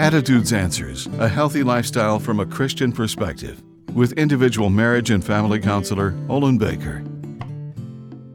[0.00, 3.62] Attitudes Answers A Healthy Lifestyle from a Christian Perspective
[3.92, 7.04] with individual marriage and family counselor Olin Baker.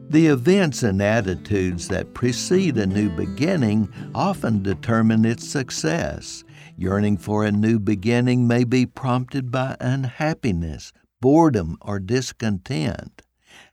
[0.08, 6.44] The events and attitudes that precede a new beginning often determine its success.
[6.76, 13.22] Yearning for a new beginning may be prompted by unhappiness, boredom, or discontent.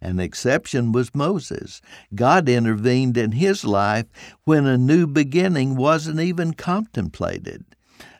[0.01, 1.79] An exception was Moses.
[2.15, 4.07] God intervened in his life
[4.45, 7.65] when a new beginning wasn't even contemplated.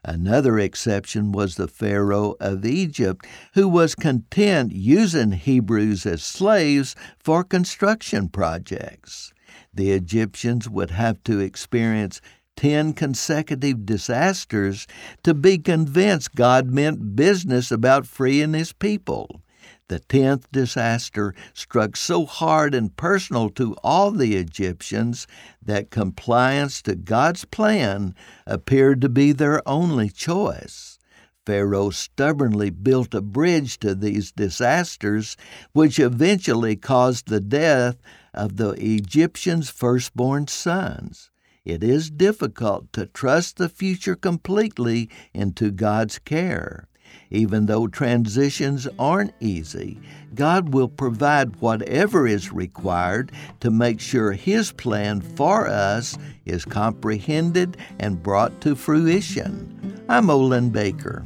[0.06, 7.44] Another exception was the Pharaoh of Egypt, who was content using Hebrews as slaves for
[7.44, 9.32] construction projects.
[9.74, 12.20] The Egyptians would have to experience
[12.58, 14.88] 10 consecutive disasters
[15.24, 19.43] to be convinced God meant business about freeing his people.
[19.90, 25.28] The tenth disaster struck so hard and personal to all the Egyptians
[25.62, 28.16] that compliance to God's plan
[28.48, 30.98] appeared to be their only choice.
[31.46, 35.36] Pharaoh stubbornly built a bridge to these disasters,
[35.74, 37.98] which eventually caused the death
[38.34, 41.30] of the Egyptians' firstborn sons.
[41.66, 46.88] It is difficult to trust the future completely into God's care.
[47.30, 50.00] Even though transitions aren't easy,
[50.36, 57.78] God will provide whatever is required to make sure His plan for us is comprehended
[58.00, 60.04] and brought to fruition.
[60.10, 61.24] I'm Olin Baker.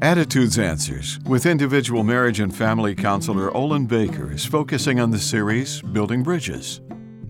[0.00, 5.80] Attitudes Answers with individual marriage and family counselor Olin Baker is focusing on the series
[5.80, 6.80] Building Bridges.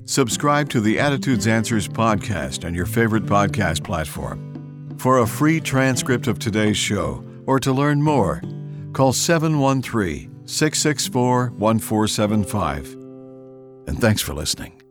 [0.07, 4.97] Subscribe to the Attitudes Answers podcast on your favorite podcast platform.
[4.99, 8.43] For a free transcript of today's show, or to learn more,
[8.93, 12.93] call 713 664 1475.
[13.87, 14.82] And thanks for listening.